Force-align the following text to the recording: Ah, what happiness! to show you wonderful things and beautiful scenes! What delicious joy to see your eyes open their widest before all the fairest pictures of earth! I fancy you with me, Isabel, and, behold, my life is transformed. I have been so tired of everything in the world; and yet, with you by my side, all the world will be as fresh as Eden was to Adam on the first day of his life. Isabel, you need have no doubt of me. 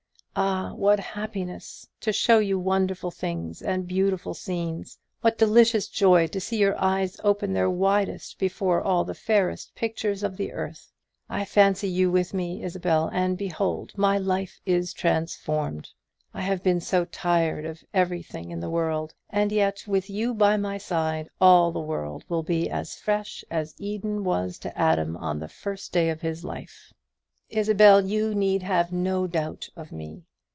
Ah, 0.33 0.73
what 0.73 0.97
happiness! 0.97 1.85
to 1.99 2.13
show 2.13 2.39
you 2.39 2.57
wonderful 2.57 3.11
things 3.11 3.61
and 3.61 3.85
beautiful 3.85 4.33
scenes! 4.33 4.97
What 5.19 5.37
delicious 5.37 5.89
joy 5.89 6.27
to 6.27 6.39
see 6.39 6.55
your 6.57 6.81
eyes 6.81 7.19
open 7.21 7.51
their 7.51 7.69
widest 7.69 8.39
before 8.39 8.81
all 8.81 9.03
the 9.03 9.13
fairest 9.13 9.75
pictures 9.75 10.23
of 10.23 10.39
earth! 10.39 10.89
I 11.27 11.43
fancy 11.43 11.89
you 11.89 12.09
with 12.09 12.33
me, 12.33 12.63
Isabel, 12.63 13.09
and, 13.11 13.37
behold, 13.37 13.91
my 13.97 14.17
life 14.17 14.61
is 14.65 14.93
transformed. 14.93 15.89
I 16.33 16.41
have 16.43 16.63
been 16.63 16.79
so 16.79 17.03
tired 17.03 17.65
of 17.65 17.83
everything 17.93 18.51
in 18.51 18.61
the 18.61 18.69
world; 18.69 19.13
and 19.31 19.51
yet, 19.51 19.83
with 19.85 20.09
you 20.09 20.33
by 20.33 20.55
my 20.55 20.77
side, 20.77 21.29
all 21.41 21.73
the 21.73 21.81
world 21.81 22.23
will 22.29 22.41
be 22.43 22.69
as 22.69 22.95
fresh 22.95 23.43
as 23.51 23.75
Eden 23.77 24.23
was 24.23 24.57
to 24.59 24.75
Adam 24.79 25.17
on 25.17 25.39
the 25.39 25.49
first 25.49 25.91
day 25.91 26.09
of 26.09 26.21
his 26.21 26.45
life. 26.45 26.93
Isabel, 27.51 28.05
you 28.07 28.33
need 28.33 28.63
have 28.63 28.93
no 28.93 29.27
doubt 29.27 29.67
of 29.75 29.91
me. 29.91 30.23